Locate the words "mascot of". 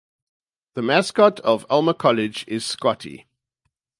0.81-1.63